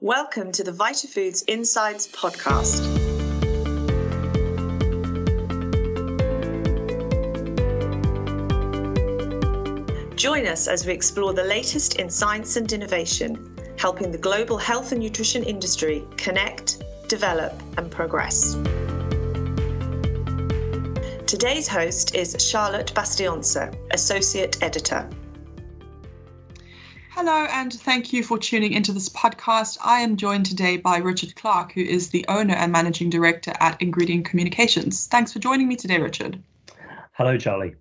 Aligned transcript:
Welcome 0.00 0.50
to 0.52 0.64
the 0.64 0.72
VitaFoods 0.72 1.44
Insights 1.46 2.08
podcast. 2.08 2.82
Join 10.16 10.48
us 10.48 10.66
as 10.66 10.84
we 10.84 10.92
explore 10.92 11.32
the 11.32 11.44
latest 11.44 12.00
in 12.00 12.10
science 12.10 12.56
and 12.56 12.70
innovation, 12.72 13.56
helping 13.78 14.10
the 14.10 14.18
global 14.18 14.58
health 14.58 14.90
and 14.90 15.00
nutrition 15.00 15.44
industry 15.44 16.04
connect, 16.16 16.82
develop, 17.08 17.52
and 17.78 17.88
progress. 17.88 18.54
Today's 21.24 21.68
host 21.68 22.16
is 22.16 22.36
Charlotte 22.40 22.92
Bastionza, 22.94 23.72
Associate 23.92 24.60
Editor. 24.60 25.08
Hello, 27.16 27.46
and 27.52 27.72
thank 27.72 28.12
you 28.12 28.24
for 28.24 28.38
tuning 28.38 28.72
into 28.72 28.90
this 28.90 29.08
podcast. 29.08 29.78
I 29.84 30.00
am 30.00 30.16
joined 30.16 30.46
today 30.46 30.78
by 30.78 30.96
Richard 30.96 31.36
Clarke, 31.36 31.70
who 31.70 31.80
is 31.80 32.10
the 32.10 32.24
owner 32.26 32.54
and 32.54 32.72
managing 32.72 33.08
director 33.08 33.52
at 33.60 33.80
Ingredient 33.80 34.24
Communications. 34.24 35.06
Thanks 35.06 35.32
for 35.32 35.38
joining 35.38 35.68
me 35.68 35.76
today, 35.76 36.00
Richard. 36.00 36.42
Hello, 37.12 37.38
Charlie. 37.38 37.76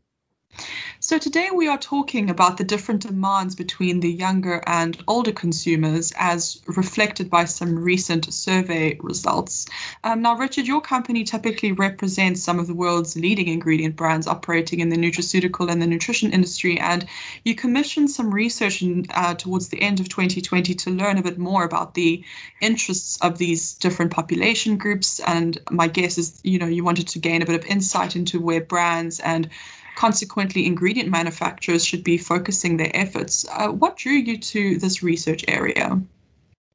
So, 0.99 1.17
today 1.17 1.49
we 1.53 1.67
are 1.67 1.77
talking 1.77 2.29
about 2.29 2.57
the 2.57 2.63
different 2.63 3.01
demands 3.01 3.55
between 3.55 3.99
the 3.99 4.11
younger 4.11 4.63
and 4.65 5.03
older 5.07 5.33
consumers 5.33 6.13
as 6.17 6.61
reflected 6.65 7.29
by 7.29 7.43
some 7.43 7.77
recent 7.77 8.33
survey 8.33 8.97
results. 9.01 9.65
Um, 10.05 10.21
now, 10.21 10.37
Richard, 10.37 10.65
your 10.65 10.79
company 10.79 11.25
typically 11.25 11.73
represents 11.73 12.41
some 12.41 12.57
of 12.57 12.67
the 12.67 12.73
world's 12.73 13.17
leading 13.17 13.49
ingredient 13.49 13.97
brands 13.97 14.27
operating 14.27 14.79
in 14.79 14.89
the 14.89 14.95
nutraceutical 14.95 15.69
and 15.69 15.81
the 15.81 15.87
nutrition 15.87 16.31
industry, 16.31 16.79
and 16.79 17.05
you 17.43 17.53
commissioned 17.53 18.09
some 18.09 18.33
research 18.33 18.81
in, 18.81 19.05
uh, 19.13 19.33
towards 19.33 19.67
the 19.69 19.81
end 19.81 19.99
of 19.99 20.07
2020 20.07 20.73
to 20.73 20.89
learn 20.89 21.17
a 21.17 21.23
bit 21.23 21.37
more 21.37 21.65
about 21.65 21.95
the 21.95 22.23
interests 22.61 23.17
of 23.21 23.39
these 23.39 23.73
different 23.73 24.11
population 24.11 24.77
groups. 24.77 25.19
And 25.27 25.57
my 25.69 25.87
guess 25.87 26.17
is, 26.17 26.39
you 26.43 26.59
know, 26.59 26.67
you 26.67 26.83
wanted 26.83 27.07
to 27.09 27.19
gain 27.19 27.41
a 27.41 27.45
bit 27.45 27.59
of 27.59 27.65
insight 27.65 28.15
into 28.15 28.39
where 28.39 28.61
brands 28.61 29.19
and 29.19 29.49
Consequently, 29.95 30.65
ingredient 30.65 31.09
manufacturers 31.09 31.85
should 31.85 32.03
be 32.03 32.17
focusing 32.17 32.77
their 32.77 32.91
efforts. 32.95 33.45
Uh, 33.51 33.69
what 33.69 33.97
drew 33.97 34.13
you 34.13 34.37
to 34.37 34.77
this 34.79 35.03
research 35.03 35.45
area? 35.47 36.01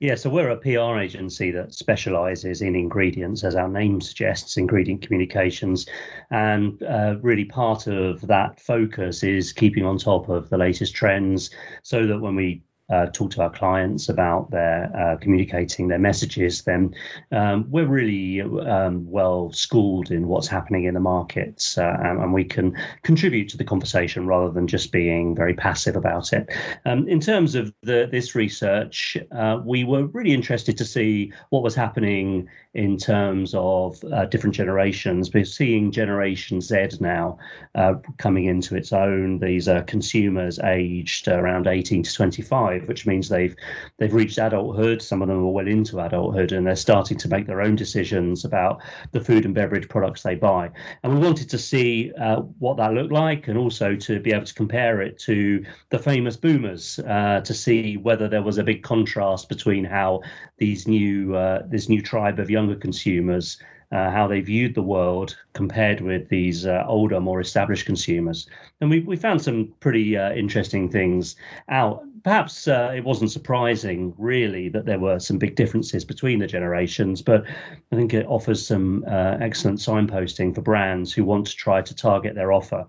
Yeah, 0.01 0.15
so 0.15 0.31
we're 0.31 0.51
a 0.51 0.57
PR 0.57 1.01
agency 1.01 1.51
that 1.51 1.75
specializes 1.75 2.63
in 2.63 2.77
ingredients, 2.77 3.43
as 3.43 3.57
our 3.57 3.69
name 3.69 4.01
suggests, 4.01 4.57
ingredient 4.57 5.03
communications. 5.03 5.87
And 6.31 6.81
uh, 6.85 7.17
really, 7.21 7.45
part 7.45 7.89
of 7.89 8.21
that 8.29 8.61
focus 8.61 9.25
is 9.25 9.53
keeping 9.53 9.85
on 9.85 9.99
top 9.99 10.29
of 10.29 10.51
the 10.51 10.59
latest 10.59 10.95
trends 10.95 11.51
so 11.83 12.07
that 12.07 12.21
when 12.21 12.37
we 12.37 12.63
uh, 12.91 13.07
talk 13.07 13.31
to 13.31 13.43
our 13.43 13.51
clients 13.51 14.09
about 14.09 14.51
their 14.51 14.91
uh, 14.97 15.17
communicating 15.19 15.89
their 15.89 15.99
messages, 15.99 16.63
then 16.63 16.95
um, 17.33 17.67
we're 17.71 17.87
really 17.87 18.41
um, 18.41 19.09
well 19.11 19.53
schooled 19.53 20.11
in 20.11 20.27
what's 20.27 20.49
happening 20.49 20.85
in 20.85 20.95
the 20.95 21.01
markets, 21.01 21.77
uh, 21.77 21.97
and, 22.03 22.21
and, 22.21 22.33
we 22.33 22.45
can 22.45 22.77
contribute 23.03 23.49
to 23.49 23.57
the 23.57 23.65
conversation 23.65 24.27
rather 24.27 24.51
than 24.51 24.67
just 24.67 24.93
being 24.93 25.35
very 25.35 25.55
passive 25.55 25.97
about 25.97 26.33
it. 26.33 26.49
Um, 26.87 27.09
in 27.09 27.21
terms 27.21 27.55
of 27.55 27.73
the, 27.83 28.09
this 28.11 28.35
research, 28.35 29.17
uh, 29.33 29.59
we 29.65 29.85
were 29.85 30.07
really 30.07 30.33
interested 30.33 30.77
to 30.79 30.85
see 30.85 31.33
what 31.51 31.63
was 31.63 31.75
happening 31.75 32.49
in 32.75 32.97
terms 32.97 33.55
of 33.57 34.03
uh, 34.13 34.25
different 34.27 34.55
generations. 34.55 35.33
We're 35.33 35.45
seeing 35.45 35.91
Generation 35.91 36.61
Z 36.61 36.89
now 37.01 37.39
uh, 37.75 37.95
coming 38.19 38.45
into 38.45 38.77
its 38.77 38.93
own. 38.93 39.39
These 39.41 39.69
are 39.69 39.83
consumers 39.83 40.59
aged 40.61 41.29
around 41.29 41.67
18 41.67 42.03
to 42.03 42.15
25 42.15 42.78
which 42.87 43.07
means 43.07 43.29
they've 43.29 43.57
they've 43.97 44.13
reached 44.13 44.39
adulthood. 44.39 45.03
Some 45.03 45.23
of 45.23 45.29
them 45.29 45.39
are 45.39 45.51
well 45.51 45.67
into 45.67 45.99
adulthood, 46.01 46.53
and 46.53 46.67
they're 46.67 46.77
starting 46.77 47.17
to 47.19 47.29
make 47.29 47.47
their 47.47 47.63
own 47.63 47.77
decisions 47.77 48.45
about 48.45 48.83
the 49.13 49.21
food 49.21 49.45
and 49.45 49.55
beverage 49.55 49.89
products 49.89 50.23
they 50.23 50.35
buy. 50.35 50.71
And 51.03 51.15
we 51.15 51.21
wanted 51.21 51.49
to 51.51 51.59
see 51.59 52.13
uh, 52.21 52.43
what 52.59 52.77
that 52.77 52.93
looked 52.93 53.13
like, 53.13 53.49
and 53.49 53.59
also 53.59 53.97
to 53.97 54.21
be 54.21 54.33
able 54.33 54.47
to 54.47 54.55
compare 54.55 55.01
it 55.01 55.19
to 55.21 55.65
the 55.91 55.99
famous 55.99 56.37
boomers 56.37 56.99
uh, 57.01 57.41
to 57.41 57.55
see 57.55 57.97
whether 57.97 58.29
there 58.29 58.43
was 58.43 58.59
a 58.59 58.65
big 58.65 58.83
contrast 58.83 59.49
between 59.49 59.85
how 59.85 60.21
these 60.59 60.87
new 60.87 61.35
uh, 61.35 61.63
this 61.67 61.89
new 61.89 62.03
tribe 62.03 62.39
of 62.39 62.51
younger 62.51 62.77
consumers 62.77 63.59
uh, 63.91 64.11
how 64.11 64.27
they 64.27 64.41
viewed 64.41 64.75
the 64.75 64.83
world 64.83 65.37
compared 65.55 66.01
with 66.01 66.29
these 66.29 66.67
uh, 66.67 66.85
older, 66.87 67.21
more 67.21 67.41
established 67.41 67.87
consumers. 67.87 68.49
And 68.81 68.91
we, 68.91 69.01
we 69.01 69.17
found 69.17 69.41
some 69.41 69.73
pretty 69.81 70.17
uh, 70.17 70.33
interesting 70.33 70.91
things 70.91 71.37
out. 71.69 72.03
Perhaps 72.29 72.69
uh, 72.69 72.93
it 72.95 73.03
wasn't 73.05 73.31
surprising, 73.31 74.13
really, 74.19 74.69
that 74.69 74.85
there 74.85 74.99
were 74.99 75.19
some 75.19 75.39
big 75.39 75.55
differences 75.55 76.05
between 76.05 76.39
the 76.39 76.47
generations, 76.47 77.23
but 77.23 77.47
I 77.91 77.97
think 77.97 78.13
it 78.13 78.27
offers 78.27 78.67
some 78.67 79.03
uh, 79.09 79.39
excellent 79.41 79.79
signposting 79.79 80.55
for 80.55 80.61
brands 80.61 81.11
who 81.11 81.25
want 81.25 81.47
to 81.47 81.57
try 81.57 81.81
to 81.81 81.95
target 81.95 82.35
their 82.35 82.53
offer. 82.53 82.87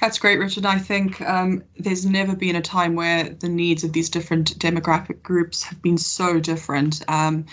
That's 0.00 0.18
great, 0.18 0.38
Richard. 0.38 0.66
I 0.66 0.78
think 0.78 1.20
um, 1.22 1.64
there's 1.78 2.06
never 2.06 2.36
been 2.36 2.56
a 2.56 2.62
time 2.62 2.94
where 2.94 3.30
the 3.30 3.48
needs 3.48 3.82
of 3.84 3.92
these 3.92 4.10
different 4.10 4.58
demographic 4.58 5.22
groups 5.22 5.64
have 5.64 5.82
been 5.82 5.98
so 5.98 6.38
different. 6.38 7.02
Um, 7.08 7.46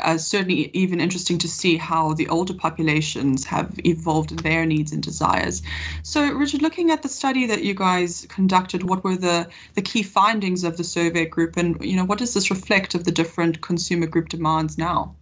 uh, 0.00 0.18
certainly 0.18 0.70
even 0.74 1.00
interesting 1.00 1.38
to 1.38 1.48
see 1.48 1.76
how 1.78 2.12
the 2.12 2.28
older 2.28 2.52
populations 2.52 3.44
have 3.46 3.78
evolved 3.86 4.38
their 4.42 4.66
needs 4.66 4.92
and 4.92 5.02
desires. 5.02 5.62
So, 6.02 6.32
Richard, 6.34 6.60
looking 6.62 6.90
at 6.90 7.02
the 7.02 7.08
study 7.08 7.46
that 7.46 7.64
you 7.64 7.72
guys 7.74 8.26
conducted, 8.28 8.84
what 8.84 9.04
were 9.04 9.16
the, 9.16 9.48
the 9.74 9.82
key 9.82 10.02
findings 10.02 10.64
of 10.64 10.76
the 10.76 10.84
survey 10.84 11.24
group, 11.24 11.56
and 11.56 11.82
you 11.82 11.96
know 11.96 12.04
what 12.04 12.18
does 12.18 12.34
this 12.34 12.50
reflect 12.50 12.94
of 12.94 13.04
the 13.04 13.12
different 13.12 13.62
consumer 13.62 14.06
group 14.06 14.28
demands 14.28 14.76
now? 14.76 15.16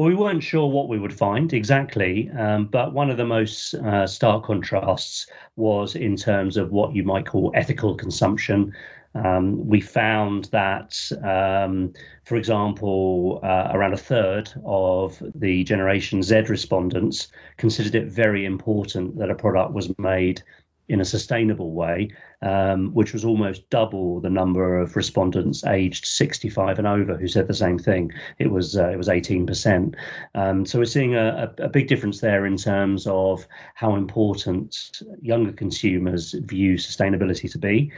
Well, 0.00 0.08
we 0.08 0.14
weren't 0.14 0.42
sure 0.42 0.66
what 0.66 0.88
we 0.88 0.98
would 0.98 1.12
find 1.12 1.52
exactly, 1.52 2.30
um, 2.30 2.68
but 2.68 2.94
one 2.94 3.10
of 3.10 3.18
the 3.18 3.26
most 3.26 3.74
uh, 3.74 4.06
stark 4.06 4.44
contrasts 4.44 5.26
was 5.56 5.94
in 5.94 6.16
terms 6.16 6.56
of 6.56 6.72
what 6.72 6.94
you 6.94 7.02
might 7.02 7.26
call 7.26 7.52
ethical 7.54 7.94
consumption. 7.94 8.72
Um, 9.14 9.68
we 9.68 9.82
found 9.82 10.46
that, 10.52 10.96
um, 11.22 11.92
for 12.24 12.36
example, 12.36 13.40
uh, 13.42 13.72
around 13.74 13.92
a 13.92 13.98
third 13.98 14.50
of 14.64 15.22
the 15.34 15.64
Generation 15.64 16.22
Z 16.22 16.44
respondents 16.48 17.28
considered 17.58 17.94
it 17.94 18.06
very 18.06 18.46
important 18.46 19.18
that 19.18 19.28
a 19.28 19.34
product 19.34 19.74
was 19.74 19.92
made 19.98 20.42
in 20.90 21.00
a 21.00 21.04
sustainable 21.04 21.72
way, 21.72 22.10
um, 22.42 22.92
which 22.92 23.12
was 23.12 23.24
almost 23.24 23.70
double 23.70 24.20
the 24.20 24.28
number 24.28 24.76
of 24.76 24.96
respondents 24.96 25.64
aged 25.64 26.04
65 26.04 26.78
and 26.78 26.86
over 26.86 27.16
who 27.16 27.28
said 27.28 27.46
the 27.46 27.54
same 27.54 27.78
thing. 27.78 28.10
It 28.38 28.50
was 28.50 28.76
uh, 28.76 28.88
it 28.88 28.96
was 28.96 29.06
18%. 29.06 29.94
Um, 30.34 30.66
so 30.66 30.80
we're 30.80 30.84
seeing 30.84 31.14
a, 31.14 31.54
a, 31.58 31.68
big 31.68 31.86
difference 31.86 32.20
there 32.20 32.44
in 32.44 32.56
terms 32.56 33.06
of 33.06 33.46
how 33.74 33.94
important 33.94 35.00
younger 35.22 35.52
consumers 35.52 36.32
view 36.32 36.74
sustainability 36.74 37.50
to 37.52 37.58
be. 37.58 37.92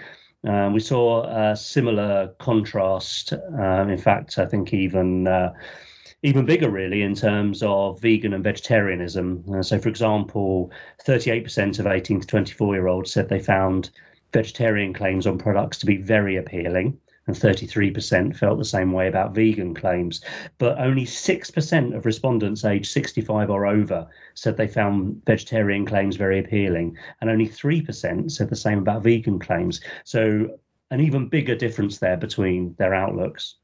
Um, 0.45 0.75
we 0.75 0.81
saw 0.81 1.25
a 1.25 1.57
similar 1.57 2.35
contrast. 2.39 3.33
Um, 3.33 3.89
in 3.89 3.99
fact, 3.99 4.39
I 4.39 4.45
think 4.45 4.75
even 4.75 5.27
uh, 5.27 5.55
even 6.23 6.47
bigger, 6.47 6.71
really, 6.71 7.03
in 7.03 7.15
terms 7.15 7.63
of 7.63 8.01
vegan 8.01 8.33
and 8.33 8.45
vegetarianism. 8.45 9.45
Uh, 9.53 9.63
so, 9.63 9.79
for 9.79 9.89
example, 9.89 10.71
38% 11.05 11.79
of 11.79 11.87
18 11.87 12.21
to 12.21 12.27
24 12.27 12.75
year 12.75 12.87
olds 12.87 13.13
said 13.13 13.29
they 13.29 13.41
found 13.41 13.91
vegetarian 14.33 14.93
claims 14.95 15.27
on 15.27 15.37
products 15.37 15.79
to 15.79 15.87
be 15.87 15.97
very 15.97 16.37
appealing 16.37 16.99
and 17.27 17.37
33% 17.37 18.37
felt 18.37 18.59
the 18.59 18.65
same 18.65 18.93
way 18.93 19.07
about 19.07 19.35
vegan 19.35 19.75
claims. 19.75 20.21
But 20.59 20.79
only 20.79 21.05
6% 21.05 21.97
of 21.97 22.07
respondents 22.07 22.65
aged 22.65 22.91
65 22.91 23.51
or 23.51 23.67
over 23.67 24.09
said 24.35 24.57
they 24.57 24.67
found 24.67 25.23
vegetarian 25.25 25.87
claims 25.87 26.17
very 26.17 26.39
appealing, 26.39 26.97
and 27.21 27.31
only 27.31 27.49
3% 27.49 28.31
said 28.31 28.49
the 28.49 28.57
same 28.57 28.79
about 28.79 29.05
vegan 29.05 29.39
claims. 29.39 29.81
So, 30.05 30.59
an 30.91 31.01
even 31.01 31.29
bigger 31.29 31.55
difference 31.55 31.99
there 31.99 32.17
between 32.19 32.75
their 32.79 32.93
outlooks. 32.93 33.57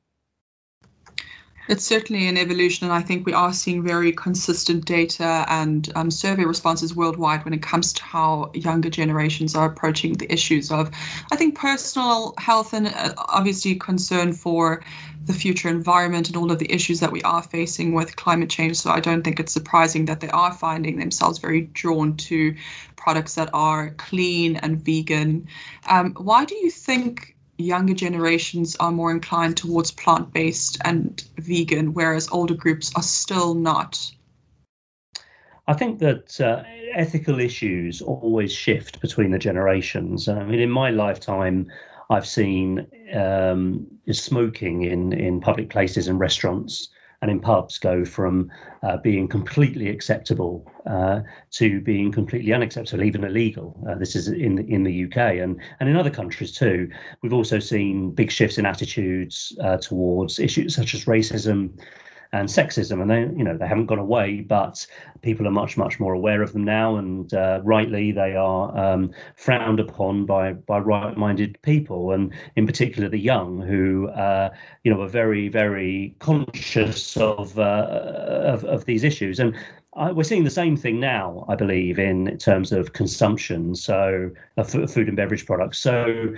It's 1.68 1.84
certainly 1.84 2.26
an 2.28 2.38
evolution, 2.38 2.86
and 2.86 2.94
I 2.94 3.02
think 3.02 3.26
we 3.26 3.34
are 3.34 3.52
seeing 3.52 3.82
very 3.82 4.10
consistent 4.10 4.86
data 4.86 5.44
and 5.48 5.92
um, 5.96 6.10
survey 6.10 6.44
responses 6.44 6.96
worldwide 6.96 7.44
when 7.44 7.52
it 7.52 7.60
comes 7.60 7.92
to 7.92 8.02
how 8.02 8.50
younger 8.54 8.88
generations 8.88 9.54
are 9.54 9.66
approaching 9.66 10.14
the 10.14 10.32
issues 10.32 10.70
of, 10.70 10.90
I 11.30 11.36
think, 11.36 11.58
personal 11.58 12.32
health 12.38 12.72
and 12.72 12.86
uh, 12.86 13.12
obviously 13.18 13.74
concern 13.74 14.32
for 14.32 14.82
the 15.26 15.34
future 15.34 15.68
environment 15.68 16.28
and 16.28 16.38
all 16.38 16.50
of 16.50 16.58
the 16.58 16.72
issues 16.72 17.00
that 17.00 17.12
we 17.12 17.20
are 17.20 17.42
facing 17.42 17.92
with 17.92 18.16
climate 18.16 18.48
change. 18.48 18.78
So 18.78 18.90
I 18.90 19.00
don't 19.00 19.22
think 19.22 19.38
it's 19.38 19.52
surprising 19.52 20.06
that 20.06 20.20
they 20.20 20.30
are 20.30 20.54
finding 20.54 20.98
themselves 20.98 21.38
very 21.38 21.62
drawn 21.74 22.16
to 22.16 22.54
products 22.96 23.34
that 23.34 23.50
are 23.52 23.90
clean 23.98 24.56
and 24.56 24.82
vegan. 24.82 25.46
Um, 25.90 26.14
why 26.14 26.46
do 26.46 26.54
you 26.54 26.70
think 26.70 27.36
younger 27.58 27.94
generations 27.94 28.76
are 28.76 28.92
more 28.92 29.10
inclined 29.10 29.56
towards 29.56 29.90
plant 29.90 30.32
based 30.32 30.78
and 30.84 31.22
vegan, 31.36 31.92
whereas 31.92 32.28
older 32.30 32.54
groups 32.54 32.92
are 32.96 33.02
still 33.02 33.54
not? 33.54 34.10
I 35.66 35.74
think 35.74 35.98
that 35.98 36.40
uh, 36.40 36.62
ethical 36.94 37.40
issues 37.40 38.00
always 38.00 38.52
shift 38.52 39.00
between 39.00 39.30
the 39.30 39.38
generations. 39.38 40.28
I 40.28 40.44
mean, 40.44 40.60
in 40.60 40.70
my 40.70 40.90
lifetime, 40.90 41.70
I've 42.10 42.26
seen 42.26 42.86
um, 43.12 43.86
smoking 44.10 44.84
in 44.84 45.12
in 45.12 45.40
public 45.40 45.68
places 45.68 46.08
and 46.08 46.18
restaurants 46.18 46.88
and 47.20 47.30
in 47.30 47.40
pubs 47.40 47.78
go 47.78 48.04
from 48.04 48.50
uh, 48.82 48.96
being 48.98 49.26
completely 49.26 49.88
acceptable 49.88 50.70
uh, 50.86 51.20
to 51.50 51.80
being 51.80 52.12
completely 52.12 52.52
unacceptable, 52.52 53.02
even 53.02 53.24
illegal. 53.24 53.76
Uh, 53.88 53.96
this 53.96 54.14
is 54.14 54.28
in 54.28 54.58
in 54.68 54.84
the 54.84 55.04
UK 55.04 55.16
and 55.16 55.60
and 55.80 55.88
in 55.88 55.96
other 55.96 56.10
countries 56.10 56.52
too. 56.52 56.90
We've 57.22 57.32
also 57.32 57.58
seen 57.58 58.12
big 58.12 58.30
shifts 58.30 58.58
in 58.58 58.66
attitudes 58.66 59.56
uh, 59.62 59.78
towards 59.78 60.38
issues 60.38 60.74
such 60.74 60.94
as 60.94 61.06
racism 61.06 61.78
and 62.32 62.48
sexism, 62.48 63.00
and 63.00 63.10
they 63.10 63.20
you 63.38 63.44
know 63.44 63.56
they 63.56 63.66
haven't 63.66 63.86
gone 63.86 63.98
away, 63.98 64.40
but 64.40 64.86
people 65.22 65.46
are 65.46 65.50
much 65.50 65.76
much 65.76 65.98
more 65.98 66.12
aware 66.12 66.42
of 66.42 66.52
them 66.52 66.64
now, 66.64 66.96
and 66.96 67.32
uh, 67.34 67.60
rightly 67.64 68.12
they 68.12 68.36
are 68.36 68.76
um, 68.76 69.10
frowned 69.36 69.80
upon 69.80 70.26
by 70.26 70.52
by 70.52 70.78
right-minded 70.78 71.58
people, 71.62 72.12
and 72.12 72.32
in 72.56 72.66
particular 72.66 73.08
the 73.08 73.18
young, 73.18 73.60
who 73.60 74.08
uh, 74.08 74.50
you 74.84 74.92
know 74.92 75.00
are 75.00 75.08
very 75.08 75.48
very 75.48 76.14
conscious 76.18 77.16
of, 77.16 77.58
uh, 77.58 78.42
of 78.44 78.64
of 78.64 78.84
these 78.84 79.04
issues, 79.04 79.40
and 79.40 79.56
we're 80.12 80.22
seeing 80.22 80.44
the 80.44 80.50
same 80.50 80.76
thing 80.76 81.00
now, 81.00 81.44
I 81.48 81.56
believe, 81.56 81.98
in 81.98 82.38
terms 82.38 82.72
of 82.72 82.92
consumption, 82.92 83.74
so 83.74 84.30
of 84.56 84.70
food 84.70 85.08
and 85.08 85.16
beverage 85.16 85.46
products. 85.46 85.78
So 85.78 86.34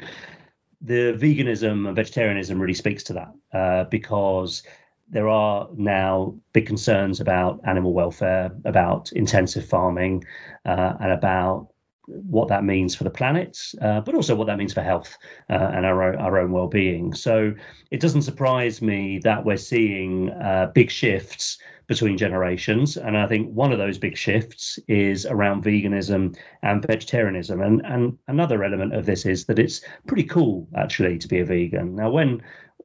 the 0.81 1.13
veganism 1.19 1.87
and 1.87 1.95
vegetarianism 1.95 2.61
really 2.61 2.75
speaks 2.75 3.03
to 3.05 3.13
that 3.13 3.35
uh, 3.53 3.85
because 3.91 4.63
there 5.11 5.29
are 5.29 5.69
now 5.77 6.35
big 6.53 6.67
concerns 6.67 7.21
about 7.21 7.61
animal 7.65 7.93
welfare, 7.93 8.51
about 8.65 9.13
intensive 9.13 9.65
farming, 9.65 10.25
uh, 10.65 10.95
and 11.01 11.13
about 11.13 11.69
what 12.07 12.49
that 12.49 12.65
means 12.65 12.95
for 12.95 13.05
the 13.05 13.11
planet, 13.11 13.59
uh, 13.83 14.01
but 14.01 14.15
also 14.15 14.35
what 14.35 14.47
that 14.47 14.59
means 14.59 14.73
for 14.73 14.83
health 14.83 15.17
uh, 15.49 15.71
and 15.75 15.87
our, 15.87 16.17
our 16.19 16.39
own 16.39 16.51
well-being. 16.51 17.15
So 17.15 17.55
it 17.91 18.01
doesn't 18.01 18.23
surprise 18.23 18.83
me 18.83 19.21
that 19.23 19.45
we're 19.45 19.57
seeing 19.57 20.31
uh, 20.31 20.71
big 20.75 20.91
shifts 20.91 21.59
between 21.87 22.17
generations, 22.17 22.97
and 22.97 23.19
I 23.19 23.27
think 23.27 23.53
one 23.53 23.73
of 23.73 23.79
those 23.79 23.99
big 23.99 24.17
shifts 24.17 24.79
is 24.87 25.27
around 25.27 25.65
veganism 25.65 26.37
and 26.63 26.87
vegetarianism. 26.87 27.61
And 27.61 27.85
and 27.85 28.17
another 28.29 28.63
element 28.63 28.95
of 28.95 29.07
this 29.07 29.27
is 29.27 29.47
that 29.47 29.59
it's 29.59 29.81
pretty 30.07 30.23
cool 30.23 30.69
actually 30.77 31.19
to 31.19 31.27
be 31.27 31.41
a 31.41 31.45
vegan. 31.45 31.97
Now, 31.97 32.11
when 32.11 32.43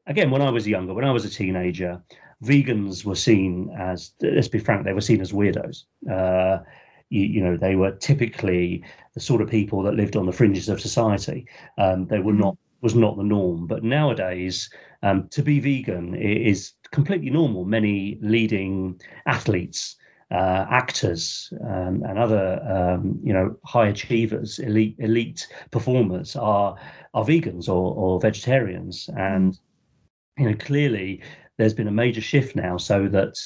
again, 0.07 0.31
when 0.31 0.41
I 0.41 0.49
was 0.49 0.67
younger, 0.67 0.93
when 0.93 1.05
I 1.05 1.11
was 1.11 1.25
a 1.25 1.29
teenager, 1.29 2.01
vegans 2.43 3.05
were 3.05 3.15
seen 3.15 3.73
as, 3.77 4.11
let's 4.21 4.47
be 4.47 4.59
frank, 4.59 4.85
they 4.85 4.93
were 4.93 5.01
seen 5.01 5.21
as 5.21 5.31
weirdos. 5.31 5.83
Uh, 6.09 6.63
you, 7.09 7.21
you, 7.21 7.43
know, 7.43 7.57
they 7.57 7.75
were 7.75 7.91
typically 7.91 8.83
the 9.13 9.19
sort 9.19 9.41
of 9.41 9.49
people 9.49 9.81
that 9.83 9.95
lived 9.95 10.15
on 10.15 10.25
the 10.25 10.31
fringes 10.31 10.69
of 10.69 10.81
society. 10.81 11.47
Um, 11.77 12.07
they 12.07 12.19
were 12.19 12.33
mm. 12.33 12.39
not 12.39 12.57
was 12.81 12.95
not 12.95 13.17
the 13.17 13.23
norm. 13.23 13.65
But 13.65 13.83
nowadays, 13.83 14.69
um, 15.01 15.27
to 15.29 15.41
be 15.41 15.59
vegan 15.59 16.13
is 16.13 16.73
completely 16.91 17.29
normal. 17.29 17.65
Many 17.65 18.17
leading 18.21 19.01
athletes. 19.25 19.95
Uh, 20.31 20.65
actors 20.71 21.53
um, 21.63 22.01
and 22.03 22.17
other 22.17 22.59
um, 22.67 23.19
you 23.23 23.31
know 23.31 23.55
high 23.63 23.87
achievers, 23.87 24.57
elite 24.57 24.95
elite 24.97 25.47
performers 25.69 26.35
are 26.35 26.75
are 27.13 27.23
vegans 27.23 27.69
or, 27.69 27.93
or 27.95 28.19
vegetarians, 28.19 29.07
and 29.15 29.53
mm 29.53 29.57
you 30.37 30.49
know, 30.49 30.55
clearly 30.55 31.21
there's 31.57 31.73
been 31.73 31.87
a 31.87 31.91
major 31.91 32.21
shift 32.21 32.55
now, 32.55 32.77
so 32.77 33.07
that 33.07 33.37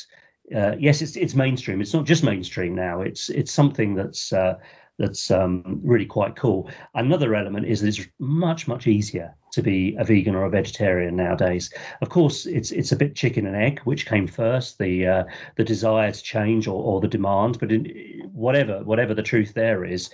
uh, 0.55 0.75
yes, 0.79 1.01
it's 1.01 1.15
it's 1.15 1.35
mainstream. 1.35 1.81
It's 1.81 1.93
not 1.93 2.05
just 2.05 2.23
mainstream 2.23 2.75
now. 2.75 3.01
It's 3.01 3.29
it's 3.29 3.51
something 3.51 3.95
that's 3.95 4.33
uh, 4.33 4.55
that's 4.97 5.31
um, 5.31 5.79
really 5.83 6.05
quite 6.05 6.35
cool. 6.35 6.69
Another 6.95 7.35
element 7.35 7.65
is 7.65 7.81
that 7.81 7.87
it's 7.87 8.07
much 8.19 8.67
much 8.67 8.87
easier 8.87 9.33
to 9.51 9.61
be 9.61 9.95
a 9.97 10.03
vegan 10.03 10.35
or 10.35 10.45
a 10.45 10.49
vegetarian 10.49 11.15
nowadays. 11.15 11.71
Of 12.01 12.09
course, 12.09 12.45
it's 12.45 12.71
it's 12.71 12.91
a 12.91 12.95
bit 12.95 13.15
chicken 13.15 13.45
and 13.45 13.55
egg, 13.55 13.79
which 13.81 14.05
came 14.05 14.27
first, 14.27 14.77
the 14.79 15.07
uh, 15.07 15.23
the 15.55 15.63
desire 15.63 16.11
to 16.11 16.23
change 16.23 16.67
or, 16.67 16.81
or 16.81 16.99
the 16.99 17.07
demand. 17.07 17.59
But 17.59 17.71
in, 17.71 18.29
whatever 18.33 18.83
whatever 18.83 19.13
the 19.13 19.23
truth 19.23 19.53
there 19.53 19.85
is, 19.85 20.09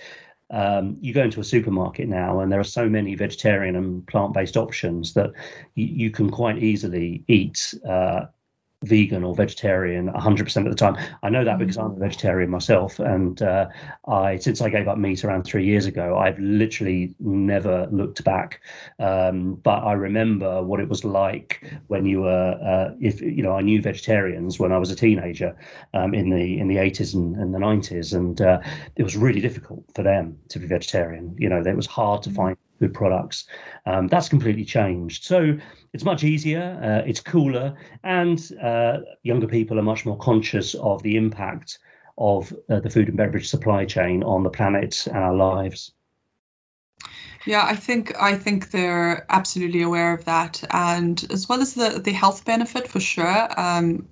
um, 0.50 0.96
you 1.00 1.12
go 1.12 1.22
into 1.22 1.40
a 1.40 1.44
supermarket 1.44 2.08
now 2.08 2.40
and 2.40 2.52
there 2.52 2.60
are 2.60 2.64
so 2.64 2.88
many 2.88 3.14
vegetarian 3.14 3.74
and 3.76 4.06
plant-based 4.06 4.56
options 4.56 5.14
that 5.14 5.32
you, 5.74 5.86
you 5.86 6.10
can 6.10 6.30
quite 6.30 6.62
easily 6.62 7.24
eat 7.28 7.74
uh, 7.88 8.26
vegan 8.84 9.24
or 9.24 9.34
vegetarian 9.34 10.08
100% 10.08 10.56
of 10.56 10.70
the 10.70 10.74
time. 10.74 10.96
I 11.22 11.30
know 11.30 11.44
that 11.44 11.58
because 11.58 11.78
I'm 11.78 11.86
a 11.86 11.90
mm. 11.90 11.98
vegetarian 11.98 12.50
myself, 12.50 12.98
and 12.98 13.40
uh, 13.42 13.68
I 14.06 14.36
since 14.36 14.60
I 14.60 14.68
gave 14.68 14.88
up 14.88 14.98
meat 14.98 15.24
around 15.24 15.44
three 15.44 15.64
years 15.64 15.86
ago, 15.86 16.18
I've 16.18 16.38
literally 16.38 17.14
never 17.18 17.88
looked 17.90 18.22
back. 18.24 18.60
Um, 18.98 19.54
but 19.54 19.78
I 19.78 19.92
remember 19.92 20.62
what 20.62 20.80
it 20.80 20.88
was 20.88 21.04
like 21.04 21.72
when 21.86 22.04
you 22.04 22.22
were, 22.22 22.58
uh, 22.62 22.94
if 23.00 23.20
you 23.20 23.42
know, 23.42 23.52
I 23.52 23.62
knew 23.62 23.80
vegetarians 23.80 24.58
when 24.58 24.72
I 24.72 24.78
was 24.78 24.90
a 24.90 24.96
teenager 24.96 25.56
um, 25.94 26.14
in 26.14 26.30
the 26.30 26.58
in 26.58 26.68
the 26.68 26.76
80s 26.76 27.14
and, 27.14 27.36
and 27.36 27.54
the 27.54 27.58
90s, 27.58 28.14
and 28.14 28.40
uh, 28.40 28.60
it 28.96 29.02
was 29.02 29.16
really 29.16 29.40
difficult 29.40 29.84
for 29.94 30.02
them 30.02 30.38
to 30.48 30.58
be 30.58 30.66
vegetarian. 30.66 31.34
You 31.38 31.48
know, 31.48 31.62
it 31.62 31.76
was 31.76 31.86
hard 31.86 32.22
to 32.24 32.30
mm. 32.30 32.36
find 32.36 32.56
good 32.78 32.94
products. 32.94 33.46
Um, 33.86 34.08
that's 34.08 34.28
completely 34.28 34.64
changed. 34.64 35.24
So 35.24 35.56
it's 35.92 36.04
much 36.04 36.24
easier, 36.24 36.78
uh, 36.82 37.08
it's 37.08 37.20
cooler, 37.20 37.76
and 38.04 38.52
uh, 38.62 38.98
younger 39.22 39.46
people 39.46 39.78
are 39.78 39.82
much 39.82 40.04
more 40.04 40.18
conscious 40.18 40.74
of 40.74 41.02
the 41.02 41.16
impact 41.16 41.78
of 42.18 42.52
uh, 42.70 42.80
the 42.80 42.90
food 42.90 43.08
and 43.08 43.16
beverage 43.16 43.48
supply 43.48 43.84
chain 43.84 44.22
on 44.22 44.42
the 44.42 44.50
planet 44.50 45.06
and 45.06 45.18
our 45.18 45.34
lives. 45.34 45.92
Yeah, 47.46 47.64
I 47.64 47.76
think 47.76 48.12
I 48.20 48.34
think 48.34 48.70
they're 48.70 49.24
absolutely 49.30 49.82
aware 49.82 50.12
of 50.12 50.24
that, 50.24 50.64
and 50.70 51.24
as 51.30 51.48
well 51.48 51.60
as 51.60 51.74
the 51.74 52.00
the 52.02 52.12
health 52.12 52.44
benefit 52.44 52.88
for 52.88 53.00
sure. 53.00 53.48
Um, 53.60 54.08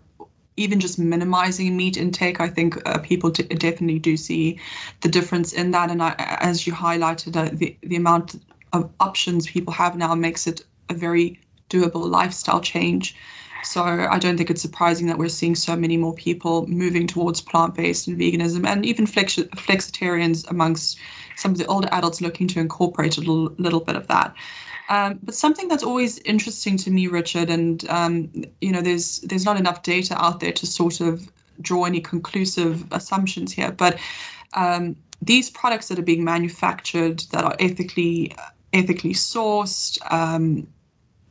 even 0.56 0.78
just 0.78 1.00
minimizing 1.00 1.76
meat 1.76 1.96
intake, 1.96 2.40
I 2.40 2.48
think 2.48 2.80
uh, 2.86 2.98
people 2.98 3.30
d- 3.30 3.42
definitely 3.42 3.98
do 3.98 4.16
see 4.16 4.60
the 5.00 5.08
difference 5.08 5.52
in 5.52 5.72
that. 5.72 5.90
And 5.90 6.00
I, 6.00 6.14
as 6.18 6.64
you 6.64 6.72
highlighted, 6.72 7.34
uh, 7.36 7.50
the 7.52 7.76
the 7.82 7.96
amount 7.96 8.36
of 8.74 8.90
options 9.00 9.46
people 9.46 9.72
have 9.72 9.96
now 9.96 10.14
makes 10.14 10.46
it 10.46 10.64
a 10.90 10.94
very 10.94 11.40
doable 11.70 12.08
lifestyle 12.08 12.60
change. 12.60 13.16
So 13.62 13.82
I 13.82 14.18
don't 14.18 14.36
think 14.36 14.50
it's 14.50 14.60
surprising 14.60 15.06
that 15.06 15.16
we're 15.16 15.30
seeing 15.30 15.54
so 15.54 15.74
many 15.74 15.96
more 15.96 16.14
people 16.14 16.66
moving 16.66 17.06
towards 17.06 17.40
plant-based 17.40 18.06
and 18.08 18.18
veganism, 18.18 18.66
and 18.66 18.84
even 18.84 19.06
flex- 19.06 19.36
flexitarians 19.36 20.48
amongst 20.50 20.98
some 21.36 21.52
of 21.52 21.58
the 21.58 21.66
older 21.66 21.88
adults 21.90 22.20
looking 22.20 22.46
to 22.48 22.60
incorporate 22.60 23.16
a 23.16 23.20
little, 23.20 23.54
little 23.56 23.80
bit 23.80 23.96
of 23.96 24.06
that. 24.08 24.34
Um, 24.90 25.18
but 25.22 25.34
something 25.34 25.68
that's 25.68 25.82
always 25.82 26.18
interesting 26.18 26.76
to 26.78 26.90
me, 26.90 27.06
Richard, 27.06 27.48
and 27.48 27.88
um, 27.88 28.30
you 28.60 28.70
know, 28.70 28.82
there's 28.82 29.20
there's 29.20 29.46
not 29.46 29.56
enough 29.56 29.82
data 29.82 30.14
out 30.22 30.40
there 30.40 30.52
to 30.52 30.66
sort 30.66 31.00
of 31.00 31.26
draw 31.62 31.84
any 31.84 32.00
conclusive 32.00 32.84
assumptions 32.92 33.50
here, 33.50 33.72
but 33.72 33.98
um, 34.52 34.94
these 35.22 35.48
products 35.48 35.88
that 35.88 35.98
are 35.98 36.02
being 36.02 36.22
manufactured 36.22 37.20
that 37.32 37.44
are 37.44 37.56
ethically 37.60 38.34
ethically 38.74 39.14
sourced, 39.14 39.98
um, 40.12 40.66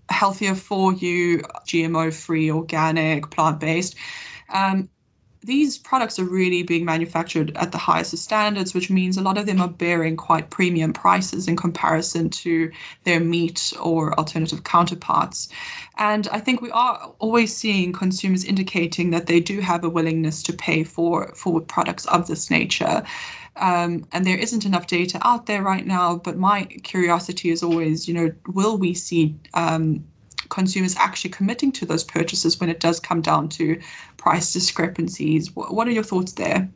healthier 0.09 0.55
for 0.55 0.93
you, 0.93 1.39
GMO 1.67 2.13
free, 2.13 2.50
organic, 2.50 3.29
plant 3.29 3.59
based. 3.59 3.95
Um, 4.50 4.89
these 5.45 5.77
products 5.77 6.19
are 6.19 6.25
really 6.25 6.63
being 6.63 6.85
manufactured 6.85 7.51
at 7.57 7.71
the 7.71 7.77
highest 7.77 8.13
of 8.13 8.19
standards, 8.19 8.73
which 8.73 8.89
means 8.89 9.17
a 9.17 9.21
lot 9.21 9.38
of 9.38 9.45
them 9.45 9.62
are 9.62 9.67
bearing 9.67 10.15
quite 10.15 10.50
premium 10.50 10.93
prices 10.93 11.47
in 11.47 11.57
comparison 11.57 12.29
to 12.29 12.71
their 13.03 13.19
meat 13.19 13.73
or 13.81 14.17
alternative 14.17 14.63
counterparts. 14.63 15.50
And 15.97 16.27
I 16.29 16.39
think 16.39 16.62
we 16.62 16.71
are 16.71 17.13
always 17.19 17.53
seeing 17.53 17.91
consumers 17.91 18.45
indicating 18.45 19.12
that 19.12 19.25
they 19.25 19.41
do 19.41 19.59
have 19.59 19.83
a 19.83 19.89
willingness 19.89 20.41
to 20.43 20.53
pay 20.53 20.83
for, 20.83 21.33
for 21.35 21.59
products 21.59 22.05
of 22.05 22.27
this 22.27 22.50
nature. 22.50 23.03
Um, 23.55 24.05
and 24.12 24.25
there 24.25 24.38
isn't 24.38 24.65
enough 24.65 24.88
data 24.88 25.19
out 25.24 25.45
there 25.45 25.62
right 25.62 25.86
now. 25.86 26.17
But 26.17 26.38
my 26.38 26.65
curiosity 26.83 27.50
is 27.50 27.63
always, 27.63 28.07
you 28.07 28.13
know, 28.13 28.33
will 28.48 28.77
we 28.77 28.93
see 28.93 29.36
um, 29.53 30.03
consumers 30.50 30.95
actually 30.98 31.31
committing 31.31 31.72
to 31.74 31.86
those 31.86 32.03
purchases 32.03 32.60
when 32.60 32.69
it 32.69 32.79
does 32.79 33.00
come 33.00 33.22
down 33.22 33.50
to 33.50 33.79
price 34.17 34.53
discrepancies? 34.53 35.55
What, 35.55 35.74
what 35.74 35.88
are 35.88 35.91
your 35.91 36.03
thoughts 36.03 36.33
there? 36.33 36.69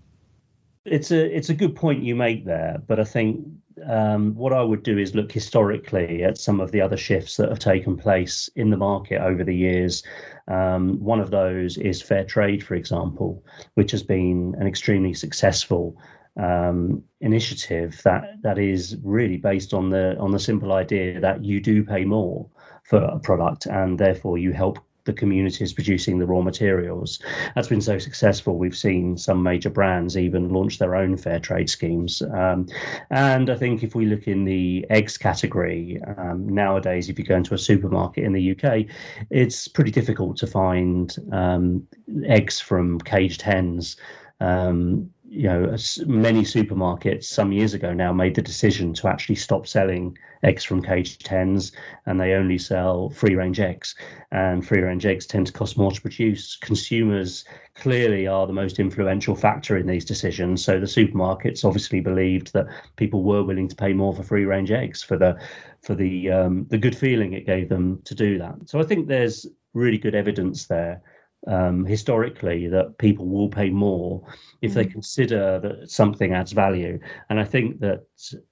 It's 0.86 1.12
a 1.12 1.36
it's 1.36 1.50
a 1.50 1.54
good 1.54 1.76
point 1.76 2.04
you 2.04 2.16
make 2.16 2.46
there, 2.46 2.82
but 2.88 2.98
I 2.98 3.04
think 3.04 3.46
um, 3.86 4.34
what 4.36 4.54
I 4.54 4.62
would 4.62 4.84
do 4.84 4.98
is 4.98 5.16
look 5.16 5.32
historically 5.32 6.24
at 6.24 6.38
some 6.38 6.62
of 6.62 6.72
the 6.72 6.82
other 6.82 6.98
shifts 6.98 7.38
that 7.38 7.50
have 7.50 7.60
taken 7.60 7.98
place 7.98 8.50
in 8.56 8.70
the 8.70 8.78
market 8.78 9.22
over 9.22 9.44
the 9.44 9.56
years. 9.56 10.02
Um, 10.48 11.04
one 11.04 11.20
of 11.20 11.30
those 11.30 11.78
is 11.78 12.02
fair 12.02 12.24
trade, 12.24 12.64
for 12.64 12.76
example, 12.76 13.44
which 13.74 13.92
has 13.92 14.02
been 14.02 14.56
an 14.60 14.66
extremely 14.66 15.14
successful 15.14 15.98
um, 16.38 17.04
initiative 17.22 18.02
that 18.04 18.42
that 18.42 18.60
is 18.60 18.98
really 19.04 19.38
based 19.38 19.74
on 19.74 19.90
the 19.90 20.18
on 20.20 20.32
the 20.32 20.40
simple 20.40 20.74
idea 20.74 21.20
that 21.20 21.44
you 21.44 21.60
do 21.60 21.84
pay 21.84 22.06
more 22.06 22.48
for 22.84 23.00
a 23.00 23.20
product 23.20 23.66
and 23.66 24.00
therefore 24.00 24.38
you 24.38 24.54
help 24.54 24.80
the 25.08 25.14
communities 25.14 25.74
producing 25.74 26.20
the 26.20 26.28
raw 26.28 26.42
materials. 26.42 27.20
That's 27.56 27.70
been 27.70 27.82
so 27.82 27.98
successful. 27.98 28.60
We've 28.60 28.78
seen 28.78 29.18
some 29.18 29.42
major 29.42 29.72
brands 29.72 30.16
even 30.16 30.50
launch 30.50 30.78
their 30.78 30.96
own 30.96 31.18
fair 31.18 31.40
trade 31.40 31.70
schemes. 31.70 32.22
Um, 32.22 32.68
and 33.10 33.50
I 33.50 33.56
think 33.56 33.82
if 33.82 33.96
we 33.96 34.06
look 34.06 34.28
in 34.28 34.46
the 34.46 34.86
eggs 34.92 35.18
category, 35.18 36.00
um, 36.18 36.48
nowadays, 36.48 37.10
if 37.10 37.18
you 37.18 37.26
go 37.26 37.38
into 37.38 37.56
a 37.56 37.58
supermarket 37.58 38.24
in 38.24 38.34
the 38.34 38.52
UK, 38.52 38.86
it's 39.32 39.68
pretty 39.68 39.92
difficult 39.92 40.38
to 40.38 40.48
find 40.48 41.16
um, 41.32 41.88
eggs 42.26 42.60
from 42.60 43.00
caged 43.00 43.42
hens. 43.42 43.96
Um, 44.40 45.10
you 45.30 45.44
know, 45.44 45.76
many 46.06 46.42
supermarkets 46.42 47.26
some 47.26 47.52
years 47.52 47.74
ago 47.74 47.94
now 47.94 48.14
made 48.14 48.36
the 48.36 48.42
decision 48.42 48.94
to 48.94 49.08
actually 49.08 49.36
stop 49.36 49.68
selling 49.68 50.18
eggs 50.44 50.64
from 50.64 50.82
caged 50.82 51.28
hens 51.28 51.74
and 52.06 52.20
they 52.20 52.34
only 52.34 52.58
sell 52.58 53.10
free 53.10 53.36
range 53.36 53.60
eggs. 53.60 53.94
And 54.32 54.66
free 54.66 54.82
range 54.82 55.06
eggs 55.06 55.26
tend 55.26 55.48
to 55.48 55.54
cost 55.54 55.78
more 55.78 55.92
to 55.92 56.02
produce. 56.02 56.56
Consumers 56.56 57.44
clearly 57.76 58.26
are 58.26 58.48
the 58.48 58.54
most 58.54 58.80
influential 58.80 59.36
factor 59.36 59.78
in 59.78 59.86
these 59.86 60.06
decisions. 60.06 60.64
So 60.64 60.80
the 60.80 60.86
supermarkets 60.86 61.66
obviously 61.66 62.00
believed 62.00 62.54
that 62.54 62.68
people 62.96 63.24
were 63.24 63.44
willing 63.44 63.68
to 63.68 63.76
pay 63.76 63.92
more 63.92 64.16
for 64.16 64.24
free 64.24 64.46
range 64.46 64.72
eggs 64.72 65.04
for 65.04 65.18
the 65.18 65.38
for 65.82 65.94
the 65.94 66.32
um, 66.32 66.66
the 66.70 66.78
good 66.78 66.98
feeling 66.98 67.34
it 67.34 67.46
gave 67.46 67.68
them 67.68 68.02
to 68.06 68.16
do 68.16 68.38
that. 68.40 68.56
So 68.66 68.80
I 68.80 68.84
think 68.84 69.08
there's 69.08 69.46
really 69.74 69.98
good 69.98 70.16
evidence 70.16 70.68
there 70.68 71.02
um, 71.48 71.86
historically 71.86 72.68
that 72.68 72.98
people 72.98 73.26
will 73.26 73.50
pay 73.50 73.70
more 73.70 74.22
if 74.62 74.74
they 74.74 74.86
mm. 74.86 74.92
consider 74.92 75.60
that 75.60 75.90
something 75.90 76.34
adds 76.34 76.52
value. 76.52 77.00
And 77.30 77.40
I 77.40 77.46
think 77.46 77.80
that 77.80 78.06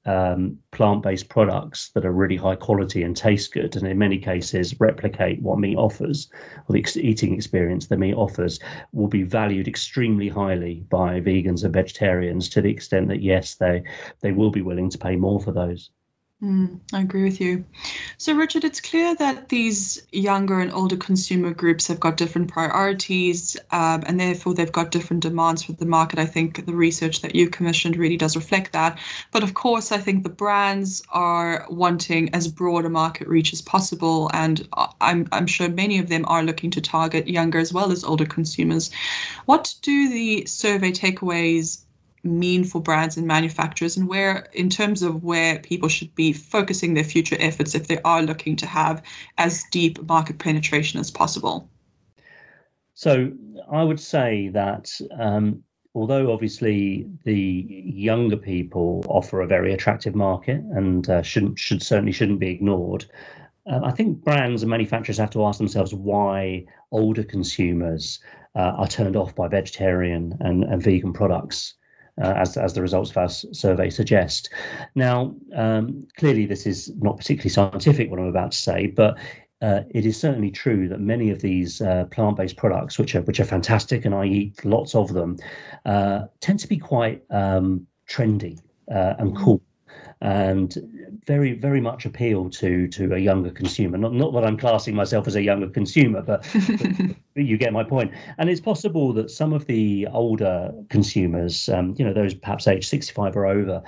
um, 0.06 0.58
plant 0.72 1.04
based 1.04 1.30
products 1.30 1.92
that 1.94 2.06
are 2.06 2.12
really 2.12 2.38
high 2.38 2.56
quality 2.56 3.04
and 3.04 3.16
taste 3.16 3.54
good, 3.54 3.76
and 3.76 3.88
in 3.88 3.98
many 3.98 4.18
cases 4.18 4.80
replicate 4.80 5.42
what 5.42 5.60
meat 5.60 5.78
offers 5.78 6.30
or 6.68 6.74
the 6.74 6.80
ex- 6.80 6.98
eating 6.98 7.34
experience 7.34 7.88
that 7.88 8.00
meat 8.00 8.16
offers, 8.16 8.60
will 8.94 9.08
be 9.08 9.24
valued 9.24 9.68
extremely 9.68 10.30
highly 10.30 10.86
by 10.90 11.20
vegans 11.20 11.64
and 11.64 11.74
vegetarians 11.74 12.50
to 12.50 12.62
the 12.62 12.70
extent 12.70 13.08
that, 13.10 13.22
yes, 13.22 13.56
they, 13.56 13.84
they 14.22 14.32
will 14.32 14.52
be 14.52 14.62
willing 14.62 14.90
to 14.90 14.98
pay 14.98 15.16
more 15.16 15.40
for 15.40 15.52
those. 15.52 15.90
Mm, 16.44 16.82
I 16.92 17.00
agree 17.00 17.24
with 17.24 17.40
you. 17.40 17.64
So, 18.18 18.34
Richard, 18.36 18.66
it's 18.66 18.82
clear 18.82 19.16
that 19.16 19.48
these 19.48 20.06
younger 20.12 20.60
and 20.60 20.72
older 20.74 20.98
consumer 20.98 21.54
groups 21.54 21.88
have 21.88 22.00
got 22.00 22.18
different 22.18 22.50
priorities 22.50 23.56
um, 23.72 24.04
and 24.06 24.20
therefore 24.20 24.54
they've 24.54 24.72
got 24.72 24.92
different 24.92 25.24
demands 25.24 25.64
for 25.64 25.72
the 25.72 25.86
market. 25.86 26.20
I 26.20 26.26
think 26.26 26.66
the 26.66 26.76
research 26.76 27.22
that 27.22 27.36
you 27.36 27.50
commissioned 27.50 27.96
really 27.96 28.18
does 28.18 28.36
reflect 28.36 28.74
that. 28.74 29.00
But 29.32 29.44
of 29.44 29.54
course, 29.54 29.94
I 29.94 29.98
think 29.98 30.24
the 30.24 30.30
brands 30.30 31.02
are 31.10 31.66
wanting 31.70 32.34
as 32.36 32.50
broad 32.50 32.84
a 32.86 32.90
market 32.90 33.30
reach 33.30 33.54
as 33.54 33.62
possible. 33.62 34.30
And 34.34 34.68
I'm, 35.00 35.30
I'm 35.32 35.48
sure 35.48 35.70
many 35.70 36.00
of 36.00 36.10
them 36.10 36.26
are 36.28 36.44
looking 36.44 36.70
to 36.72 36.82
target 36.82 37.30
younger 37.30 37.60
as 37.60 37.72
well 37.72 37.94
as 37.94 38.04
older 38.04 38.26
consumers. 38.26 38.92
What 39.46 39.74
do 39.82 40.10
the 40.10 40.46
survey 40.48 40.92
takeaways 40.92 41.85
mean 42.26 42.64
for 42.64 42.82
brands 42.82 43.18
and 43.18 43.28
manufacturers 43.28 43.96
and 43.96 44.08
where 44.08 44.48
in 44.54 44.70
terms 44.70 45.02
of 45.04 45.24
where 45.24 45.60
people 45.60 45.90
should 45.90 46.14
be 46.16 46.34
focusing 46.34 46.94
their 46.94 47.04
future 47.04 47.38
efforts 47.40 47.76
if 47.76 47.88
they 47.88 48.00
are 48.04 48.22
looking 48.22 48.56
to 48.58 48.66
have 48.66 49.02
as 49.38 49.64
deep 49.72 50.02
market 50.08 50.40
penetration 50.40 51.00
as 51.00 51.12
possible? 51.12 51.70
So 52.94 53.32
i 53.72 53.84
would 53.84 54.00
say 54.00 54.50
that 54.50 54.92
um, 55.18 55.64
although 55.94 56.32
obviously 56.32 57.08
the 57.24 57.66
younger 57.70 58.38
people 58.38 59.04
offer 59.08 59.42
a 59.42 59.48
very 59.48 59.74
attractive 59.74 60.14
market 60.16 60.60
and 60.74 61.10
uh, 61.10 61.22
shouldn't 61.22 61.58
should 61.58 61.82
certainly 61.82 62.12
shouldn't 62.12 62.40
be 62.40 62.50
ignored 62.50 63.06
uh, 63.68 63.80
I 63.84 63.92
think 63.92 64.24
brands 64.24 64.62
and 64.62 64.70
manufacturers 64.70 65.18
have 65.18 65.32
to 65.32 65.46
ask 65.46 65.58
themselves 65.58 65.94
why 65.94 66.66
older 66.92 67.24
consumers 67.24 68.20
uh, 68.56 68.74
are 68.78 68.88
turned 68.88 69.16
off 69.16 69.34
by 69.36 69.48
vegetarian 69.48 70.38
and, 70.40 70.64
and 70.64 70.84
vegan 70.84 71.14
products 71.14 71.74
uh, 72.22 72.34
as, 72.36 72.58
as 72.58 72.74
the 72.74 72.82
results 72.82 73.12
of 73.12 73.18
our 73.18 73.30
survey 73.30 73.90
suggest. 73.90 74.50
Now, 74.96 75.36
um, 75.56 76.08
clearly, 76.18 76.46
this 76.46 76.66
is 76.66 76.92
not 76.98 77.18
particularly 77.18 77.50
scientific, 77.50 78.10
what 78.10 78.20
I'm 78.20 78.28
about 78.28 78.52
to 78.52 78.58
say, 78.58 78.88
but 78.88 79.18
uh, 79.62 79.82
it 79.90 80.06
is 80.06 80.20
certainly 80.20 80.52
true 80.52 80.88
that 80.90 81.00
many 81.00 81.30
of 81.30 81.42
these 81.42 81.82
uh, 81.82 82.06
plant-based 82.12 82.58
products, 82.58 83.00
which 83.00 83.16
are 83.16 83.22
which 83.22 83.40
are 83.40 83.46
fantastic, 83.46 84.06
and 84.06 84.14
I 84.14 84.26
eat 84.26 84.64
lots 84.66 84.96
of 84.96 85.14
them, 85.14 85.38
uh, 85.86 86.26
tend 86.42 86.60
to 86.60 86.68
be 86.68 86.78
quite 86.78 87.24
um, 87.30 87.88
trendy 88.08 88.60
uh, 88.94 89.16
and 89.18 89.36
mm. 89.36 89.44
cool 89.44 89.62
and 90.22 90.78
very 91.26 91.54
very 91.54 91.82
much 91.82 92.06
appeal 92.06 92.50
to 92.50 92.88
to 92.88 93.14
a 93.14 93.20
younger 93.20 93.52
consumer. 93.52 93.98
Not 93.98 94.14
not 94.14 94.34
that 94.34 94.46
i'm 94.46 94.58
classing 94.58 94.96
myself 94.96 95.28
as 95.28 95.36
a 95.36 95.42
younger 95.42 95.70
consumer 95.70 96.22
but, 96.22 96.48
but 97.34 97.44
you 97.44 97.58
get 97.58 97.74
my 97.74 97.84
point. 97.84 98.12
And 98.38 98.50
it's 98.50 98.62
possible 98.62 99.14
that 99.14 99.30
some 99.30 99.54
of 99.54 99.66
the 99.66 100.08
older 100.12 100.74
consumers 100.90 101.70
um, 101.70 101.96
you 101.98 102.06
know 102.06 102.14
those 102.14 102.34
perhaps 102.34 102.68
age 102.68 102.88
65 102.88 103.36
or 103.36 103.46
over 103.46 103.84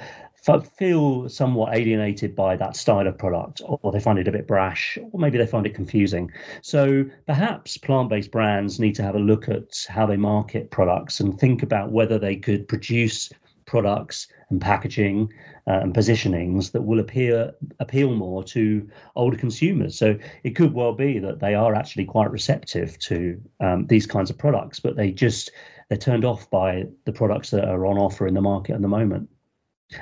feel 0.77 1.27
somewhat 1.27 1.75
alienated 1.75 2.33
by 2.35 2.55
that 2.55 2.75
style 2.75 3.05
of 3.05 3.17
product 3.17 3.61
or 3.65 3.91
they 3.91 3.99
find 3.99 4.17
it 4.17 4.27
a 4.27 4.31
bit 4.31 4.47
brash 4.47 4.97
or 5.11 5.19
maybe 5.19 5.37
they 5.37 5.45
find 5.45 5.65
it 5.65 5.75
confusing. 5.75 6.31
So 6.61 7.03
perhaps 7.25 7.77
plant-based 7.77 8.31
brands 8.31 8.79
need 8.79 8.95
to 8.95 9.03
have 9.03 9.15
a 9.15 9.19
look 9.19 9.49
at 9.49 9.85
how 9.89 10.05
they 10.05 10.15
market 10.15 10.71
products 10.71 11.19
and 11.19 11.37
think 11.37 11.63
about 11.63 11.91
whether 11.91 12.17
they 12.17 12.37
could 12.37 12.67
produce 12.67 13.29
products 13.65 14.27
and 14.49 14.61
packaging 14.61 15.31
uh, 15.67 15.79
and 15.81 15.93
positionings 15.93 16.71
that 16.71 16.83
will 16.83 16.99
appear 16.99 17.53
appeal 17.79 18.13
more 18.13 18.43
to 18.43 18.87
older 19.15 19.37
consumers. 19.37 19.97
So 19.97 20.17
it 20.43 20.51
could 20.51 20.73
well 20.73 20.93
be 20.93 21.19
that 21.19 21.39
they 21.39 21.53
are 21.53 21.75
actually 21.75 22.05
quite 22.05 22.31
receptive 22.31 22.97
to 22.99 23.41
um, 23.59 23.87
these 23.87 24.07
kinds 24.07 24.29
of 24.29 24.37
products, 24.37 24.79
but 24.79 24.95
they 24.95 25.11
just 25.11 25.51
they're 25.89 25.97
turned 25.97 26.25
off 26.25 26.49
by 26.49 26.85
the 27.05 27.13
products 27.13 27.49
that 27.51 27.65
are 27.65 27.85
on 27.85 27.97
offer 27.97 28.27
in 28.27 28.33
the 28.33 28.41
market 28.41 28.75
at 28.75 28.81
the 28.81 28.87
moment. 28.87 29.29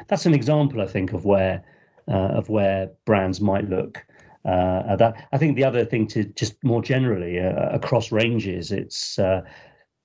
That's 0.07 0.25
an 0.25 0.33
example, 0.33 0.81
I 0.81 0.87
think, 0.87 1.13
of 1.13 1.25
where 1.25 1.63
uh, 2.07 2.37
of 2.39 2.49
where 2.49 2.91
brands 3.05 3.41
might 3.41 3.69
look. 3.69 4.05
Uh, 4.45 4.95
that 4.95 5.27
I 5.31 5.39
think 5.39 5.55
the 5.55 5.63
other 5.63 5.85
thing 5.85 6.07
to 6.09 6.23
just 6.23 6.63
more 6.63 6.81
generally 6.81 7.39
uh, 7.39 7.69
across 7.69 8.11
ranges, 8.11 8.71
it's 8.71 9.17
uh, 9.17 9.41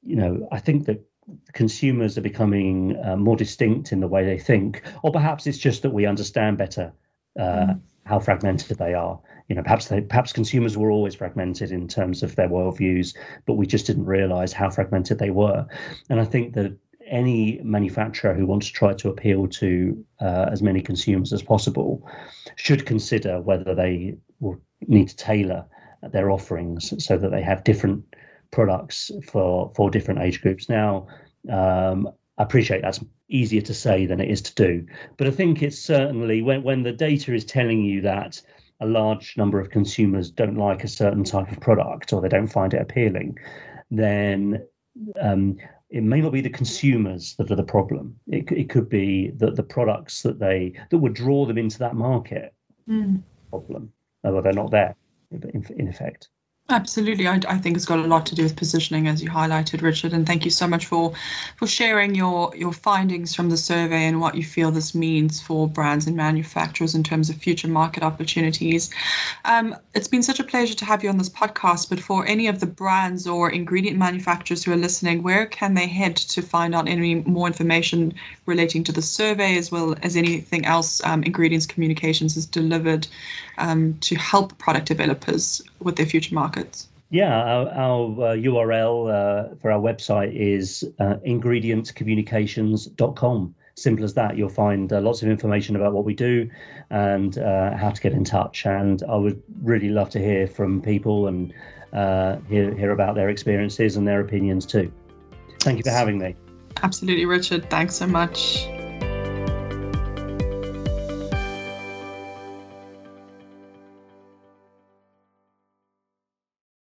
you 0.02 0.16
know 0.16 0.48
I 0.50 0.58
think 0.58 0.86
that 0.86 1.04
consumers 1.52 2.16
are 2.16 2.22
becoming 2.22 2.96
uh, 3.04 3.16
more 3.16 3.36
distinct 3.36 3.92
in 3.92 4.00
the 4.00 4.08
way 4.08 4.24
they 4.24 4.38
think, 4.38 4.82
or 5.02 5.12
perhaps 5.12 5.46
it's 5.46 5.58
just 5.58 5.82
that 5.82 5.90
we 5.90 6.06
understand 6.06 6.58
better 6.58 6.92
uh, 7.38 7.42
mm. 7.42 7.80
how 8.04 8.18
fragmented 8.18 8.78
they 8.78 8.94
are. 8.94 9.20
You 9.48 9.56
know, 9.56 9.62
perhaps 9.62 9.88
they, 9.88 10.00
perhaps 10.00 10.32
consumers 10.32 10.76
were 10.76 10.90
always 10.90 11.14
fragmented 11.14 11.72
in 11.72 11.88
terms 11.88 12.22
of 12.22 12.36
their 12.36 12.48
worldviews, 12.48 13.16
but 13.46 13.54
we 13.54 13.66
just 13.66 13.86
didn't 13.86 14.06
realise 14.06 14.52
how 14.52 14.70
fragmented 14.70 15.18
they 15.18 15.30
were. 15.30 15.66
And 16.08 16.20
I 16.20 16.24
think 16.24 16.54
that 16.54 16.76
any 17.06 17.60
manufacturer 17.64 18.34
who 18.34 18.46
wants 18.46 18.68
to 18.68 18.72
try 18.72 18.94
to 18.94 19.08
appeal 19.08 19.48
to 19.48 20.04
uh, 20.20 20.46
as 20.52 20.62
many 20.62 20.80
consumers 20.80 21.32
as 21.32 21.42
possible 21.42 22.08
should 22.54 22.86
consider 22.86 23.40
whether 23.40 23.74
they 23.74 24.16
will 24.38 24.60
need 24.86 25.08
to 25.08 25.16
tailor 25.16 25.66
their 26.12 26.30
offerings 26.30 26.94
so 27.04 27.18
that 27.18 27.30
they 27.30 27.42
have 27.42 27.64
different 27.64 28.04
products 28.50 29.10
for 29.26 29.72
for 29.74 29.90
different 29.90 30.20
age 30.20 30.40
groups. 30.42 30.68
Now, 30.68 31.06
um, 31.50 32.08
I 32.38 32.42
appreciate 32.42 32.82
that's 32.82 33.04
easier 33.28 33.62
to 33.62 33.74
say 33.74 34.06
than 34.06 34.20
it 34.20 34.30
is 34.30 34.42
to 34.42 34.54
do, 34.54 34.86
but 35.16 35.26
I 35.26 35.30
think 35.30 35.62
it's 35.62 35.78
certainly 35.78 36.42
when 36.42 36.62
when 36.62 36.82
the 36.82 36.92
data 36.92 37.34
is 37.34 37.44
telling 37.44 37.82
you 37.82 38.00
that 38.02 38.40
a 38.80 38.86
large 38.86 39.36
number 39.36 39.60
of 39.60 39.70
consumers 39.70 40.30
don't 40.30 40.56
like 40.56 40.84
a 40.84 40.88
certain 40.88 41.22
type 41.22 41.52
of 41.52 41.60
product 41.60 42.12
or 42.12 42.20
they 42.20 42.28
don't 42.28 42.46
find 42.46 42.72
it 42.72 42.80
appealing, 42.80 43.38
then 43.90 44.66
um, 45.20 45.58
it 45.90 46.02
may 46.02 46.20
not 46.20 46.32
be 46.32 46.40
the 46.40 46.48
consumers 46.50 47.34
that 47.36 47.50
are 47.50 47.56
the 47.56 47.62
problem. 47.62 48.16
It, 48.28 48.50
it 48.52 48.70
could 48.70 48.88
be 48.88 49.32
that 49.36 49.56
the 49.56 49.62
products 49.62 50.22
that 50.22 50.38
they 50.38 50.72
that 50.90 50.98
would 50.98 51.14
draw 51.14 51.44
them 51.46 51.58
into 51.58 51.78
that 51.80 51.94
market 51.94 52.54
mm. 52.88 53.22
problem, 53.50 53.92
although 54.24 54.40
they're 54.40 54.52
not 54.52 54.70
there 54.70 54.94
in, 55.30 55.66
in 55.76 55.88
effect. 55.88 56.28
Absolutely, 56.70 57.26
I, 57.26 57.40
I, 57.48 57.58
think 57.58 57.76
it's 57.76 57.84
got 57.84 57.98
a 57.98 58.06
lot 58.06 58.26
to 58.26 58.36
do 58.36 58.44
with 58.44 58.54
positioning, 58.54 59.08
as 59.08 59.20
you 59.20 59.28
highlighted, 59.28 59.82
Richard. 59.82 60.12
And 60.12 60.24
thank 60.24 60.44
you 60.44 60.52
so 60.52 60.68
much 60.68 60.86
for 60.86 61.12
for 61.56 61.66
sharing 61.66 62.14
your 62.14 62.54
your 62.56 62.72
findings 62.72 63.34
from 63.34 63.50
the 63.50 63.56
survey 63.56 64.04
and 64.06 64.20
what 64.20 64.36
you 64.36 64.44
feel 64.44 64.70
this 64.70 64.94
means 64.94 65.40
for 65.40 65.68
brands 65.68 66.06
and 66.06 66.16
manufacturers 66.16 66.94
in 66.94 67.02
terms 67.02 67.28
of 67.28 67.36
future 67.36 67.66
market 67.66 68.04
opportunities. 68.04 68.88
Um, 69.44 69.74
it's 69.94 70.06
been 70.06 70.22
such 70.22 70.38
a 70.38 70.44
pleasure 70.44 70.74
to 70.74 70.84
have 70.84 71.02
you 71.02 71.10
on 71.10 71.18
this 71.18 71.28
podcast. 71.28 71.88
But 71.88 71.98
for 71.98 72.24
any 72.26 72.46
of 72.46 72.60
the 72.60 72.66
brands 72.66 73.26
or 73.26 73.50
ingredient 73.50 73.98
manufacturers 73.98 74.62
who 74.62 74.72
are 74.72 74.76
listening, 74.76 75.24
where 75.24 75.46
can 75.46 75.74
they 75.74 75.88
head 75.88 76.14
to 76.16 76.40
find 76.40 76.72
out 76.72 76.86
any 76.86 77.16
more 77.16 77.48
information 77.48 78.14
relating 78.50 78.84
to 78.84 78.92
the 78.92 79.00
survey, 79.00 79.56
as 79.56 79.72
well 79.72 79.94
as 80.02 80.16
anything 80.16 80.66
else 80.66 81.02
um, 81.04 81.22
Ingredients 81.22 81.66
Communications 81.66 82.34
has 82.34 82.44
delivered 82.44 83.06
um, 83.56 83.96
to 84.00 84.16
help 84.16 84.58
product 84.58 84.86
developers 84.86 85.62
with 85.80 85.96
their 85.96 86.06
future 86.06 86.34
markets? 86.34 86.88
Yeah, 87.10 87.34
our, 87.34 87.68
our 87.70 88.04
uh, 88.04 88.36
URL 88.36 89.10
uh, 89.10 89.48
for 89.56 89.72
our 89.72 89.80
website 89.80 90.34
is 90.34 90.84
uh, 91.00 91.16
ingredientcommunications.com. 91.26 93.54
simple 93.74 94.04
as 94.04 94.14
that. 94.14 94.36
You'll 94.36 94.48
find 94.48 94.92
uh, 94.92 95.00
lots 95.00 95.22
of 95.22 95.28
information 95.28 95.74
about 95.74 95.92
what 95.92 96.04
we 96.04 96.14
do 96.14 96.48
and 96.90 97.36
uh, 97.38 97.76
how 97.76 97.90
to 97.90 98.00
get 98.00 98.12
in 98.12 98.22
touch. 98.24 98.64
And 98.64 99.02
I 99.08 99.16
would 99.16 99.42
really 99.62 99.88
love 99.88 100.10
to 100.10 100.20
hear 100.20 100.46
from 100.46 100.80
people 100.80 101.26
and 101.26 101.52
uh, 101.92 102.36
hear, 102.48 102.72
hear 102.76 102.92
about 102.92 103.16
their 103.16 103.28
experiences 103.28 103.96
and 103.96 104.06
their 104.06 104.20
opinions 104.20 104.64
too. 104.64 104.92
Thank 105.60 105.78
you 105.78 105.82
for 105.82 105.90
having 105.90 106.18
me. 106.18 106.36
Absolutely, 106.82 107.26
Richard. 107.26 107.68
Thanks 107.70 107.94
so 107.96 108.06
much. 108.06 108.66